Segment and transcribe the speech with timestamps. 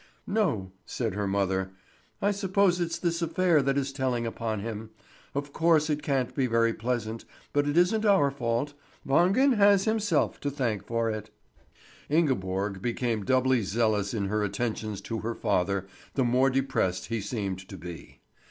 [0.25, 1.73] "No," said her mother;
[2.23, 4.89] "I suppose it's this affair that is telling upon him.
[5.35, 8.73] Of course it can't be very pleasant, but it isn't our fault.
[9.07, 11.29] Wangen has himself to thank for it."
[12.09, 17.59] Ingeborg became doubly zealous in her attentions to her father the more depressed he seemed
[17.69, 18.21] to be.